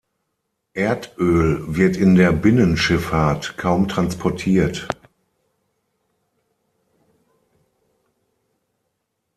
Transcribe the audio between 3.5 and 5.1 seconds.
kaum transportiert.